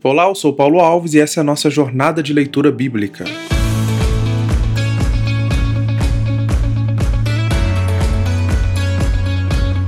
Olá, 0.00 0.28
eu 0.28 0.34
sou 0.36 0.52
Paulo 0.52 0.78
Alves 0.78 1.14
e 1.14 1.18
essa 1.18 1.40
é 1.40 1.42
a 1.42 1.44
nossa 1.44 1.68
jornada 1.68 2.22
de 2.22 2.32
leitura 2.32 2.70
bíblica. 2.70 3.24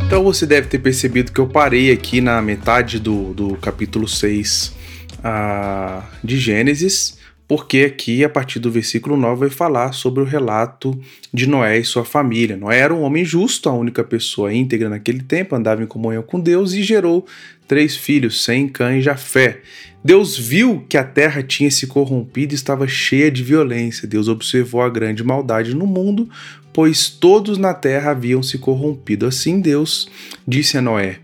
Então 0.05 0.25
você 0.25 0.45
deve 0.45 0.67
ter 0.67 0.81
percebido 0.81 1.31
que 1.31 1.41
eu 1.41 1.47
parei 1.47 1.93
aqui 1.93 2.21
na 2.21 2.43
metade 2.43 2.99
do, 2.99 3.33
do 3.33 3.57
capítulo 3.59 4.09
6 4.09 4.75
uh, 5.19 6.03
de 6.25 6.39
Gênesis, 6.41 7.17
porque 7.51 7.79
aqui, 7.79 8.23
a 8.23 8.29
partir 8.29 8.61
do 8.61 8.71
versículo 8.71 9.17
9, 9.17 9.41
vai 9.41 9.51
falar 9.51 9.91
sobre 9.91 10.23
o 10.23 10.25
relato 10.25 10.97
de 11.35 11.49
Noé 11.49 11.81
e 11.81 11.85
sua 11.85 12.05
família. 12.05 12.57
Noé 12.57 12.79
era 12.79 12.95
um 12.95 13.03
homem 13.03 13.25
justo, 13.25 13.69
a 13.69 13.73
única 13.73 14.05
pessoa 14.05 14.55
íntegra 14.55 14.89
naquele 14.89 15.21
tempo, 15.21 15.57
andava 15.57 15.83
em 15.83 15.87
comunhão 15.87 16.23
com 16.23 16.39
Deus 16.39 16.75
e 16.75 16.85
gerou 16.85 17.27
três 17.67 17.97
filhos, 17.97 18.45
Sem, 18.45 18.69
Cã 18.69 18.97
e 18.97 19.03
Jafé. 19.03 19.63
Deus 20.05 20.39
viu 20.39 20.87
que 20.89 20.97
a 20.97 21.03
terra 21.03 21.43
tinha 21.43 21.73
se 21.73 21.89
corrompido 21.89 22.53
e 22.53 22.55
estava 22.55 22.87
cheia 22.87 23.29
de 23.33 23.43
violência. 23.43 24.07
Deus 24.07 24.29
observou 24.29 24.81
a 24.81 24.89
grande 24.89 25.25
maldade 25.25 25.75
no 25.75 25.89
mundo, 25.89 26.31
pois 26.73 27.09
todos 27.09 27.59
na 27.59 27.75
terra 27.75 28.13
haviam 28.13 28.45
se 28.45 28.59
corrompido. 28.59 29.27
Assim 29.27 29.61
Deus 29.61 30.09
disse 30.47 30.79
a 30.79 30.81
Noé: 30.81 31.19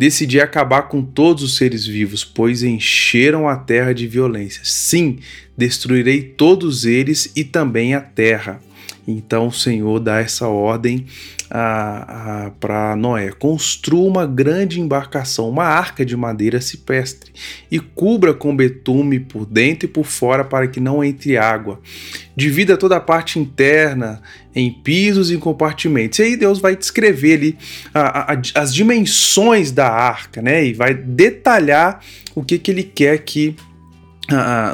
Decidi 0.00 0.40
acabar 0.40 0.88
com 0.88 1.02
todos 1.02 1.42
os 1.42 1.56
seres 1.58 1.86
vivos, 1.86 2.24
pois 2.24 2.62
encheram 2.62 3.46
a 3.46 3.54
terra 3.54 3.92
de 3.92 4.06
violência. 4.06 4.62
Sim, 4.64 5.18
destruirei 5.54 6.22
todos 6.22 6.86
eles 6.86 7.30
e 7.36 7.44
também 7.44 7.92
a 7.94 8.00
terra. 8.00 8.62
Então 9.06 9.48
o 9.48 9.52
Senhor 9.52 9.98
dá 10.00 10.20
essa 10.20 10.46
ordem 10.48 11.06
para 12.60 12.94
Noé: 12.96 13.30
construa 13.32 14.08
uma 14.08 14.26
grande 14.26 14.80
embarcação, 14.80 15.48
uma 15.48 15.64
arca 15.64 16.04
de 16.04 16.16
madeira 16.16 16.60
cipestre, 16.60 17.32
e 17.70 17.80
cubra 17.80 18.32
com 18.32 18.54
betume 18.54 19.18
por 19.18 19.44
dentro 19.44 19.86
e 19.86 19.88
por 19.88 20.04
fora 20.04 20.44
para 20.44 20.68
que 20.68 20.78
não 20.78 21.02
entre 21.02 21.36
água. 21.36 21.80
Divida 22.36 22.76
toda 22.76 22.96
a 22.96 23.00
parte 23.00 23.38
interna 23.38 24.22
em 24.54 24.70
pisos 24.70 25.30
e 25.30 25.36
compartimentos. 25.36 26.18
E 26.20 26.22
aí 26.22 26.36
Deus 26.36 26.60
vai 26.60 26.76
descrever 26.76 27.34
ali 27.34 27.58
a, 27.92 28.32
a, 28.32 28.42
as 28.54 28.72
dimensões 28.72 29.72
da 29.72 29.88
arca, 29.88 30.40
né? 30.40 30.64
E 30.64 30.72
vai 30.72 30.94
detalhar 30.94 32.00
o 32.34 32.44
que, 32.44 32.58
que 32.58 32.70
ele 32.70 32.84
quer 32.84 33.18
que 33.18 33.56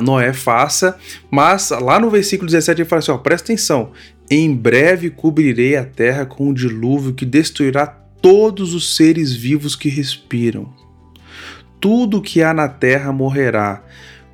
Noé 0.02 0.32
faça, 0.32 0.98
mas 1.30 1.70
lá 1.70 1.98
no 1.98 2.10
versículo 2.10 2.50
17 2.50 2.82
ele 2.82 2.88
fala 2.88 3.00
assim: 3.00 3.10
ó, 3.10 3.18
presta 3.18 3.52
atenção, 3.52 3.92
em 4.30 4.54
breve 4.54 5.10
cobrirei 5.10 5.76
a 5.76 5.84
terra 5.84 6.26
com 6.26 6.48
um 6.48 6.54
dilúvio 6.54 7.14
que 7.14 7.24
destruirá 7.24 7.86
todos 7.86 8.74
os 8.74 8.96
seres 8.96 9.34
vivos 9.34 9.76
que 9.76 9.88
respiram. 9.88 10.72
Tudo 11.80 12.22
que 12.22 12.42
há 12.42 12.52
na 12.52 12.68
terra 12.68 13.12
morrerá. 13.12 13.82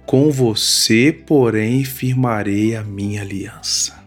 Com 0.07 0.31
você, 0.31 1.13
porém, 1.27 1.85
firmarei 1.85 2.75
a 2.75 2.83
minha 2.83 3.23
aliança. 3.23 4.03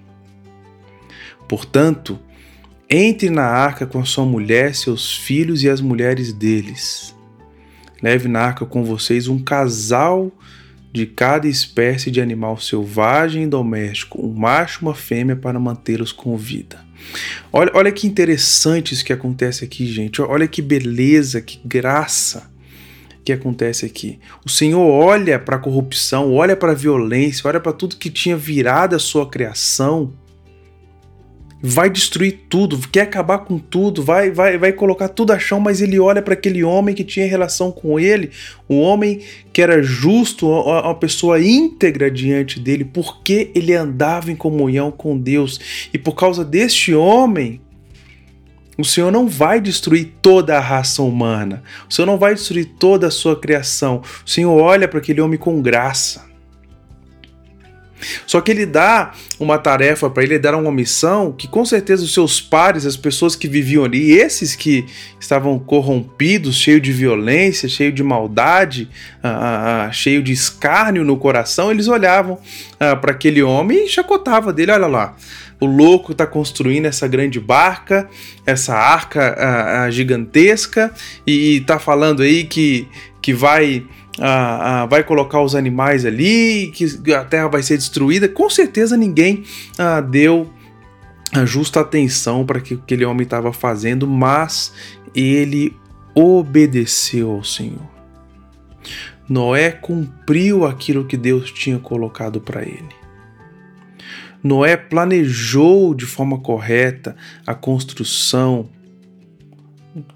Portanto, 1.48 2.20
entre 2.90 3.30
na 3.30 3.46
arca 3.46 3.86
com 3.86 4.00
a 4.00 4.06
sua 4.06 4.26
mulher, 4.26 4.76
seus 4.76 5.16
filhos 5.16 5.64
e 5.64 5.70
as 5.70 5.82
mulheres 5.82 6.34
deles. 6.34 7.16
Leve 8.02 8.28
na 8.28 8.42
arca 8.42 8.66
com 8.66 8.84
vocês 8.84 9.28
um 9.28 9.40
casal 9.40 10.32
cada 11.04 11.48
espécie 11.48 12.12
de 12.12 12.22
animal 12.22 12.60
selvagem 12.60 13.44
e 13.44 13.48
doméstico, 13.48 14.24
um 14.24 14.32
macho 14.32 14.82
e 14.82 14.86
uma 14.86 14.94
fêmea 14.94 15.36
para 15.36 15.60
mantê-los 15.60 16.12
com 16.12 16.38
vida. 16.38 16.86
Olha, 17.52 17.72
olha 17.74 17.92
que 17.92 18.06
interessante 18.06 18.94
isso 18.94 19.04
que 19.04 19.14
acontece 19.14 19.66
aqui, 19.66 19.88
gente. 19.88 20.22
Olha 20.22 20.48
que 20.48 20.62
beleza, 20.62 21.42
que 21.42 21.60
graça 21.66 22.52
que 23.24 23.34
acontece 23.34 23.86
aqui. 23.86 24.20
O 24.46 24.50
Senhor 24.50 24.88
olha 24.88 25.40
para 25.40 25.56
a 25.56 25.60
corrupção, 25.60 26.32
olha 26.32 26.56
para 26.56 26.74
a 26.74 26.76
violência, 26.76 27.48
olha 27.48 27.60
para 27.60 27.74
tudo 27.74 27.96
que 27.96 28.12
tinha 28.12 28.38
virado 28.38 28.96
a 28.96 29.00
sua 29.00 29.28
criação 29.28 30.14
vai 31.68 31.90
destruir 31.90 32.42
tudo, 32.48 32.78
quer 32.90 33.02
acabar 33.02 33.40
com 33.40 33.58
tudo, 33.58 34.04
vai 34.04 34.30
vai 34.30 34.58
vai 34.58 34.72
colocar 34.72 35.10
tudo 35.10 35.34
a 35.34 35.40
chão, 35.40 35.60
mas 35.60 35.82
ele 35.82 36.00
olha 36.00 36.22
para 36.22 36.34
aquele 36.34 36.64
homem 36.64 36.94
que 36.94 37.04
tinha 37.04 37.28
relação 37.28 37.72
com 37.72 38.00
ele, 38.00 38.30
o 38.70 38.80
homem 38.80 39.22
que 39.52 39.62
era 39.62 39.82
justo, 39.82 40.48
uma 40.48 40.96
pessoa 40.96 41.42
íntegra 41.42 42.12
diante 42.12 42.60
dele, 42.60 42.86
porque 42.86 43.52
ele 43.56 43.74
andava 43.74 44.32
em 44.32 44.36
comunhão 44.36 44.92
com 44.92 45.18
Deus. 45.18 45.88
E 45.94 45.98
por 45.98 46.14
causa 46.14 46.46
deste 46.46 46.94
homem, 46.94 47.62
o 48.78 48.84
Senhor 48.84 49.12
não 49.12 49.28
vai 49.28 49.62
destruir 49.62 50.14
toda 50.22 50.58
a 50.58 50.60
raça 50.60 51.02
humana. 51.02 51.64
O 51.90 51.94
Senhor 51.94 52.06
não 52.06 52.18
vai 52.18 52.34
destruir 52.34 52.66
toda 52.78 53.08
a 53.08 53.12
sua 53.12 53.40
criação. 53.40 54.02
O 54.26 54.30
Senhor 54.30 54.52
olha 54.52 54.88
para 54.88 55.00
aquele 55.00 55.22
homem 55.22 55.40
com 55.40 55.62
graça. 55.62 56.35
Só 58.28 58.42
que 58.42 58.52
ele 58.52 58.66
dá 58.66 59.14
uma 59.40 59.58
tarefa 59.58 60.10
para 60.10 60.24
ele, 60.24 60.38
dar 60.38 60.56
uma 60.56 60.72
missão 60.72 61.32
que 61.32 61.48
com 61.48 61.66
certeza 61.66 62.04
os 62.04 62.14
seus 62.14 62.42
pares, 62.42 62.86
as 62.86 62.98
pessoas 62.98 63.36
que 63.36 63.48
viviam 63.48 63.84
ali, 63.84 64.12
esses 64.12 64.56
que 64.56 64.86
estavam 65.20 65.58
corrompidos, 65.58 66.56
cheio 66.56 66.80
de 66.80 66.92
violência, 66.92 67.68
cheio 67.70 67.92
de 67.92 68.04
maldade, 68.04 68.90
uh, 69.24 69.90
uh, 69.90 69.94
cheio 69.94 70.22
de 70.22 70.32
escárnio 70.32 71.04
no 71.04 71.18
coração, 71.18 71.72
eles 71.72 71.88
olhavam 71.88 72.36
uh, 72.36 72.98
para 73.00 73.12
aquele 73.12 73.42
homem 73.42 73.86
e 73.86 73.90
chacotava 73.90 74.52
dele, 74.52 74.72
olha 74.72 74.88
lá, 74.88 75.16
o 75.60 75.66
louco 75.66 76.12
está 76.12 76.28
construindo 76.28 76.86
essa 76.86 77.08
grande 77.08 77.40
barca, 77.40 78.10
essa 78.46 78.76
arca 78.76 79.90
gigantesca 79.90 80.94
e 81.26 81.58
está 81.58 81.80
falando 81.80 82.22
aí 82.22 82.44
que, 82.44 82.88
que 83.22 83.34
vai 83.34 83.86
ah, 84.20 84.84
ah, 84.84 84.86
vai 84.86 85.04
colocar 85.04 85.42
os 85.42 85.56
animais 85.56 86.06
ali, 86.06 86.72
que 86.74 87.14
a 87.14 87.24
terra 87.24 87.48
vai 87.48 87.62
ser 87.62 87.78
destruída. 87.78 88.30
Com 88.30 88.50
certeza 88.50 88.96
ninguém 88.96 89.44
ah, 89.78 90.00
deu 90.00 90.50
a 91.34 91.46
justa 91.46 91.82
atenção 91.82 92.46
para 92.46 92.62
que 92.62 92.76
aquele 92.76 93.04
homem 93.04 93.24
estava 93.24 93.52
fazendo, 93.52 94.08
mas 94.08 94.72
ele 95.14 95.76
obedeceu 96.14 97.32
ao 97.32 97.44
Senhor. 97.44 97.96
Noé 99.28 99.72
cumpriu 99.72 100.66
aquilo 100.66 101.06
que 101.06 101.18
Deus 101.18 101.52
tinha 101.52 101.80
colocado 101.80 102.40
para 102.40 102.62
ele. 102.62 103.05
Noé 104.46 104.78
planejou 104.78 105.96
de 105.96 106.06
forma 106.06 106.38
correta 106.38 107.16
a 107.48 107.56
construção, 107.56 108.70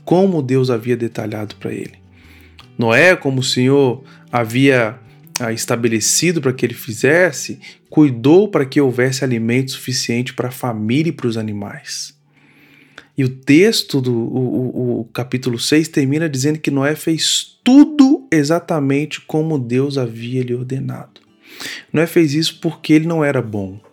como 0.06 0.44
Deus 0.44 0.70
havia 0.70 0.96
detalhado 0.96 1.56
para 1.56 1.74
ele. 1.74 1.96
Noé, 2.78 3.16
como 3.16 3.40
o 3.40 3.44
Senhor 3.44 4.04
havia 4.32 5.00
ah, 5.40 5.52
estabelecido 5.52 6.42
para 6.42 6.54
que 6.54 6.64
ele 6.64 6.76
fizesse, 6.76 7.60
cuidou 7.90 8.48
para 8.48 8.68
que 8.68 8.80
houvesse 8.80 9.24
alimento 9.24 9.72
suficiente 9.72 10.32
para 10.36 10.50
a 10.50 10.52
família 10.52 11.10
e 11.10 11.14
para 11.14 11.26
os 11.26 11.36
animais. 11.36 12.16
E 13.18 13.24
o 13.24 13.30
texto 13.30 14.00
do 14.00 14.14
o, 14.14 14.38
o, 14.38 15.00
o 15.00 15.06
capítulo 15.06 15.58
6 15.58 15.88
termina 15.88 16.30
dizendo 16.30 16.60
que 16.60 16.70
Noé 16.70 16.96
fez 16.96 17.58
tudo 17.64 18.28
exatamente 18.32 19.22
como 19.22 19.58
Deus 19.58 19.98
havia 19.98 20.44
lhe 20.44 20.54
ordenado. 20.54 21.20
Noé 21.92 22.06
fez 22.06 22.36
isso 22.36 22.60
porque 22.62 22.94
ele 22.94 23.08
não 23.08 23.26
era 23.26 23.42
bom. 23.42 23.89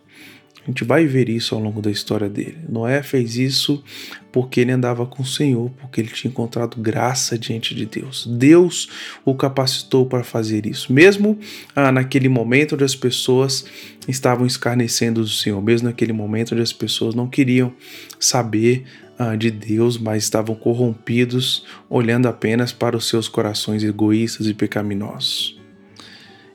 A 0.66 0.70
gente 0.70 0.82
vai 0.82 1.06
ver 1.06 1.28
isso 1.28 1.54
ao 1.54 1.60
longo 1.60 1.80
da 1.80 1.92
história 1.92 2.28
dele. 2.28 2.58
Noé 2.68 3.00
fez 3.00 3.36
isso 3.36 3.84
porque 4.32 4.60
ele 4.60 4.72
andava 4.72 5.06
com 5.06 5.22
o 5.22 5.26
Senhor, 5.26 5.70
porque 5.80 6.00
ele 6.00 6.08
tinha 6.08 6.28
encontrado 6.28 6.76
graça 6.80 7.38
diante 7.38 7.72
de 7.72 7.86
Deus. 7.86 8.26
Deus 8.26 8.88
o 9.24 9.32
capacitou 9.32 10.06
para 10.06 10.24
fazer 10.24 10.66
isso, 10.66 10.92
mesmo 10.92 11.38
ah, 11.74 11.92
naquele 11.92 12.28
momento 12.28 12.74
onde 12.74 12.82
as 12.82 12.96
pessoas 12.96 13.64
estavam 14.08 14.44
escarnecendo 14.44 15.20
do 15.20 15.28
Senhor, 15.28 15.62
mesmo 15.62 15.86
naquele 15.86 16.12
momento 16.12 16.52
onde 16.52 16.62
as 16.62 16.72
pessoas 16.72 17.14
não 17.14 17.28
queriam 17.28 17.72
saber 18.18 18.84
ah, 19.16 19.36
de 19.36 19.52
Deus, 19.52 19.96
mas 19.96 20.24
estavam 20.24 20.56
corrompidos, 20.56 21.64
olhando 21.88 22.26
apenas 22.26 22.72
para 22.72 22.96
os 22.96 23.08
seus 23.08 23.28
corações 23.28 23.84
egoístas 23.84 24.48
e 24.48 24.52
pecaminosos. 24.52 25.60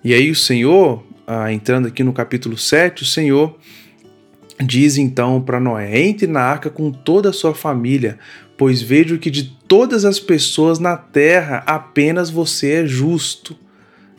E 0.04 0.14
aí 0.14 0.30
o 0.30 0.36
Senhor, 0.36 1.02
ah, 1.26 1.52
entrando 1.54 1.88
aqui 1.88 2.04
no 2.04 2.12
capítulo 2.12 2.58
7, 2.58 3.04
o 3.04 3.06
Senhor 3.06 3.58
Diz 4.62 4.98
então 4.98 5.42
para 5.42 5.60
Noé: 5.60 6.00
entre 6.02 6.28
na 6.28 6.42
arca 6.42 6.70
com 6.70 6.92
toda 6.92 7.30
a 7.30 7.34
sua 7.34 7.54
família, 7.54 8.20
pois 8.58 8.82
vejo 8.82 9.18
que 9.18 9.32
de 9.32 9.58
todas 9.68 10.06
as 10.06 10.20
pessoas 10.20 10.78
na 10.78 10.96
terra 10.96 11.64
apenas 11.66 12.30
você 12.30 12.84
é 12.84 12.86
justo. 12.86 13.58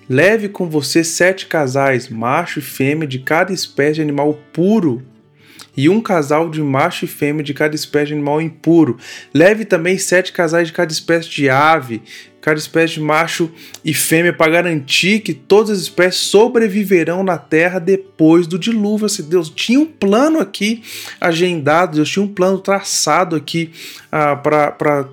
Leve 0.08 0.48
com 0.48 0.68
você 0.68 1.04
sete 1.04 1.46
casais, 1.46 2.08
macho 2.08 2.58
e 2.58 2.62
fêmea 2.62 3.06
de 3.06 3.20
cada 3.20 3.52
espécie 3.52 3.94
de 3.94 4.02
animal 4.02 4.38
puro, 4.52 5.02
e 5.76 5.88
um 5.88 6.00
casal 6.00 6.50
de 6.50 6.60
macho 6.60 7.04
e 7.04 7.08
fêmea 7.08 7.42
de 7.42 7.54
cada 7.54 7.74
espécie 7.74 8.08
de 8.08 8.14
animal 8.14 8.42
impuro. 8.42 8.98
Leve 9.32 9.64
também 9.64 9.96
sete 9.96 10.32
casais 10.32 10.68
de 10.68 10.74
cada 10.74 10.92
espécie 10.92 11.30
de 11.30 11.48
ave, 11.48 12.02
cada 12.42 12.58
espécie 12.58 12.94
de 12.94 13.00
macho 13.00 13.50
e 13.84 13.94
fêmea, 13.94 14.32
para 14.32 14.50
garantir 14.50 15.20
que 15.20 15.32
todas 15.32 15.70
as 15.70 15.78
espécies 15.78 16.22
sobreviverão 16.22 17.22
na 17.22 17.38
terra 17.38 17.78
depois 17.78 18.48
do 18.48 18.58
dilúvio. 18.58 19.06
Assim, 19.06 19.22
Deus 19.22 19.48
tinha 19.48 19.78
um 19.78 19.86
plano 19.86 20.40
aqui 20.40 20.82
agendado, 21.20 21.96
Deus 21.96 22.10
tinha 22.10 22.24
um 22.24 22.28
plano 22.28 22.58
traçado 22.58 23.36
aqui 23.36 23.70
ah, 24.10 24.36
para 24.36 25.08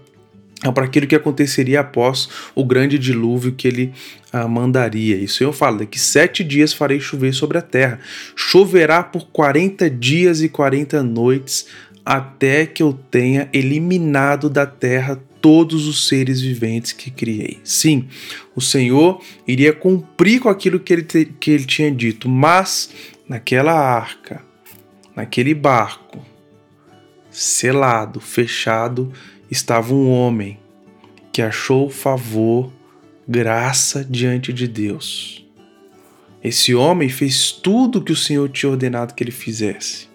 para 0.73 0.83
aquilo 0.83 1.07
que 1.07 1.15
aconteceria 1.15 1.79
após 1.79 2.27
o 2.53 2.65
grande 2.65 2.99
dilúvio 2.99 3.53
que 3.53 3.65
ele 3.65 3.93
ah, 4.33 4.45
mandaria. 4.45 5.15
E 5.15 5.23
o 5.25 5.29
Senhor 5.29 5.53
fala: 5.53 5.77
daqui 5.79 5.99
sete 5.99 6.43
dias 6.43 6.73
farei 6.73 6.99
chover 6.99 7.33
sobre 7.33 7.57
a 7.57 7.61
terra, 7.61 7.99
choverá 8.35 9.01
por 9.01 9.27
40 9.27 9.89
dias 9.89 10.41
e 10.41 10.49
40 10.49 11.01
noites, 11.03 11.67
até 12.03 12.65
que 12.65 12.83
eu 12.83 12.91
tenha 13.09 13.47
eliminado 13.53 14.49
da 14.49 14.65
terra 14.65 15.17
todos 15.41 15.87
os 15.87 16.07
seres 16.07 16.41
viventes 16.41 16.91
que 16.91 17.09
criei. 17.09 17.59
Sim, 17.63 18.07
o 18.55 18.61
Senhor 18.61 19.21
iria 19.47 19.73
cumprir 19.73 20.41
com 20.41 20.49
aquilo 20.49 20.79
que 20.79 20.93
ele, 20.93 21.03
que 21.03 21.51
ele 21.51 21.65
tinha 21.65 21.91
dito, 21.91 22.27
mas 22.27 22.89
naquela 23.27 23.73
arca, 23.73 24.43
naquele 25.15 25.53
barco, 25.53 26.25
selado, 27.31 28.19
fechado, 28.19 29.13
estava 29.49 29.93
um 29.93 30.09
homem 30.09 30.59
que 31.31 31.41
achou 31.41 31.89
favor, 31.89 32.71
graça 33.27 34.03
diante 34.03 34.51
de 34.51 34.67
Deus. 34.67 35.45
Esse 36.43 36.73
homem 36.73 37.07
fez 37.07 37.51
tudo 37.51 37.99
o 37.99 38.01
que 38.01 38.11
o 38.11 38.15
Senhor 38.15 38.49
tinha 38.49 38.69
ordenado 38.69 39.13
que 39.13 39.23
ele 39.23 39.31
fizesse. 39.31 40.08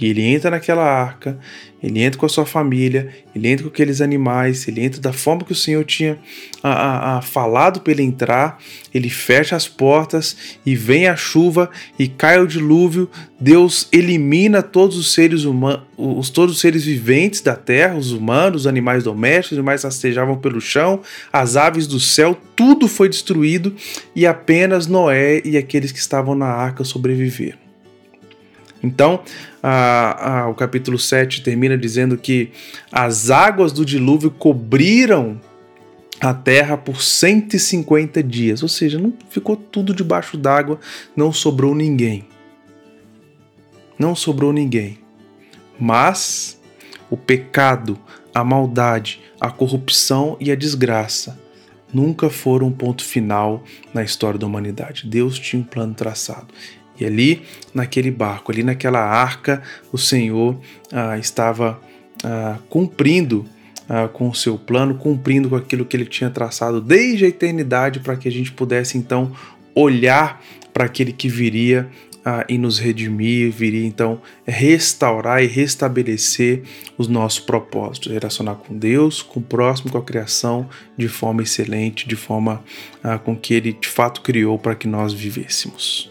E 0.00 0.06
ele 0.06 0.22
entra 0.22 0.50
naquela 0.50 0.84
arca, 0.84 1.38
ele 1.82 2.00
entra 2.00 2.18
com 2.18 2.24
a 2.24 2.28
sua 2.28 2.46
família, 2.46 3.10
ele 3.34 3.48
entra 3.48 3.64
com 3.64 3.68
aqueles 3.68 4.00
animais, 4.00 4.66
ele 4.66 4.82
entra 4.82 5.00
da 5.00 5.12
forma 5.12 5.44
que 5.44 5.52
o 5.52 5.56
Senhor 5.56 5.84
tinha 5.84 6.18
a, 6.62 6.70
a, 6.70 7.18
a 7.18 7.22
falado 7.22 7.80
para 7.80 7.92
ele 7.92 8.02
entrar, 8.02 8.58
ele 8.94 9.10
fecha 9.10 9.54
as 9.54 9.68
portas 9.68 10.36
e 10.64 10.74
vem 10.74 11.08
a 11.08 11.16
chuva 11.16 11.68
e 11.98 12.08
cai 12.08 12.40
o 12.40 12.46
dilúvio. 12.46 13.10
Deus 13.38 13.88
elimina 13.92 14.62
todos 14.62 14.96
os 14.96 15.12
seres 15.12 15.44
humanos, 15.44 15.82
os, 15.96 16.30
todos 16.30 16.54
os 16.54 16.60
seres 16.60 16.84
viventes 16.84 17.40
da 17.40 17.54
terra, 17.54 17.96
os 17.96 18.12
humanos, 18.12 18.62
os 18.62 18.66
animais 18.66 19.04
domésticos, 19.04 19.52
os 19.52 19.58
animais 19.58 19.82
rastejavam 19.82 20.38
pelo 20.38 20.60
chão, 20.60 21.00
as 21.32 21.56
aves 21.56 21.86
do 21.86 22.00
céu, 22.00 22.40
tudo 22.56 22.88
foi 22.88 23.08
destruído 23.08 23.74
e 24.16 24.26
apenas 24.26 24.86
Noé 24.86 25.42
e 25.44 25.56
aqueles 25.56 25.92
que 25.92 25.98
estavam 25.98 26.34
na 26.34 26.46
arca 26.46 26.82
sobreviveram. 26.84 27.61
Então, 28.82 29.22
a, 29.62 30.40
a, 30.40 30.48
o 30.48 30.54
capítulo 30.54 30.98
7 30.98 31.42
termina 31.42 31.78
dizendo 31.78 32.16
que 32.16 32.50
as 32.90 33.30
águas 33.30 33.72
do 33.72 33.84
dilúvio 33.84 34.30
cobriram 34.30 35.40
a 36.20 36.34
terra 36.34 36.76
por 36.76 37.02
150 37.02 38.22
dias, 38.22 38.62
ou 38.62 38.68
seja, 38.68 38.98
não 38.98 39.12
ficou 39.28 39.56
tudo 39.56 39.94
debaixo 39.94 40.36
d'água, 40.36 40.78
não 41.16 41.32
sobrou 41.32 41.74
ninguém. 41.74 42.26
Não 43.98 44.14
sobrou 44.14 44.52
ninguém. 44.52 44.98
Mas 45.78 46.60
o 47.10 47.16
pecado, 47.16 47.98
a 48.34 48.44
maldade, 48.44 49.20
a 49.40 49.50
corrupção 49.50 50.36
e 50.40 50.50
a 50.50 50.54
desgraça 50.54 51.38
nunca 51.92 52.30
foram 52.30 52.68
um 52.68 52.72
ponto 52.72 53.04
final 53.04 53.62
na 53.92 54.02
história 54.02 54.38
da 54.38 54.46
humanidade. 54.46 55.06
Deus 55.06 55.38
tinha 55.38 55.60
um 55.60 55.64
plano 55.64 55.94
traçado. 55.94 56.48
E 56.98 57.04
ali, 57.04 57.42
naquele 57.74 58.10
barco, 58.10 58.52
ali 58.52 58.62
naquela 58.62 59.00
arca, 59.00 59.62
o 59.92 59.98
Senhor 59.98 60.58
ah, 60.92 61.18
estava 61.18 61.80
ah, 62.22 62.58
cumprindo 62.68 63.46
ah, 63.88 64.08
com 64.08 64.28
o 64.28 64.34
seu 64.34 64.58
plano, 64.58 64.94
cumprindo 64.94 65.48
com 65.48 65.56
aquilo 65.56 65.84
que 65.84 65.96
ele 65.96 66.06
tinha 66.06 66.30
traçado 66.30 66.80
desde 66.80 67.24
a 67.24 67.28
eternidade, 67.28 68.00
para 68.00 68.16
que 68.16 68.28
a 68.28 68.32
gente 68.32 68.52
pudesse 68.52 68.96
então 68.96 69.32
olhar 69.74 70.42
para 70.72 70.84
aquele 70.84 71.12
que 71.12 71.28
viria 71.28 71.88
ah, 72.24 72.44
e 72.48 72.56
nos 72.56 72.78
redimir, 72.78 73.50
viria 73.50 73.86
então 73.86 74.20
restaurar 74.46 75.42
e 75.42 75.46
restabelecer 75.46 76.62
os 76.96 77.08
nossos 77.08 77.40
propósitos, 77.40 78.12
relacionar 78.12 78.54
com 78.54 78.76
Deus, 78.76 79.22
com 79.22 79.40
o 79.40 79.42
próximo, 79.42 79.90
com 79.90 79.98
a 79.98 80.02
criação, 80.02 80.68
de 80.96 81.08
forma 81.08 81.42
excelente, 81.42 82.06
de 82.06 82.16
forma 82.16 82.62
ah, 83.02 83.18
com 83.18 83.36
que 83.36 83.54
Ele 83.54 83.72
de 83.72 83.88
fato 83.88 84.20
criou 84.20 84.58
para 84.58 84.74
que 84.74 84.86
nós 84.86 85.12
vivêssemos. 85.12 86.10